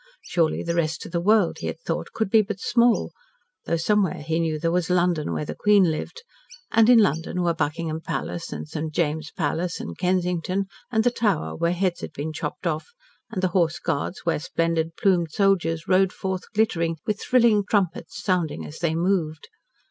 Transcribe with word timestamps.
Surely 0.23 0.63
the 0.63 0.73
rest 0.73 1.05
of 1.05 1.11
the 1.11 1.21
world, 1.21 1.59
he 1.59 1.67
had 1.67 1.79
thought, 1.81 2.11
could 2.11 2.31
be 2.31 2.41
but 2.41 2.59
small 2.59 3.11
though 3.65 3.77
somewhere 3.77 4.23
he 4.23 4.39
knew 4.39 4.57
there 4.59 4.71
was 4.71 4.89
London 4.89 5.31
where 5.31 5.45
the 5.45 5.53
Queen 5.53 5.91
lived, 5.91 6.23
and 6.71 6.89
in 6.89 6.97
London 6.97 7.43
were 7.43 7.53
Buckingham 7.53 8.01
Palace 8.01 8.51
and 8.51 8.67
St. 8.67 8.91
James 8.91 9.29
Palace 9.29 9.79
and 9.79 9.95
Kensington 9.95 10.65
and 10.91 11.03
the 11.03 11.11
Tower, 11.11 11.55
where 11.55 11.73
heads 11.73 12.01
had 12.01 12.13
been 12.13 12.33
chopped 12.33 12.65
off; 12.65 12.87
and 13.29 13.43
the 13.43 13.49
Horse 13.49 13.77
Guards, 13.77 14.21
where 14.23 14.39
splendid, 14.39 14.95
plumed 14.97 15.29
soldiers 15.31 15.87
rode 15.87 16.11
forth 16.13 16.51
glittering, 16.51 16.97
with 17.05 17.21
thrilling 17.21 17.63
trumpets 17.63 18.23
sounding 18.23 18.65
as 18.65 18.79
they 18.79 18.95
moved. 18.95 19.49